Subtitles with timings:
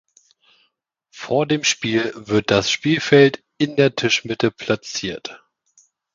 [1.11, 5.43] Vor dem Spiel wird das Spielfeld in der Tischmitte platziert.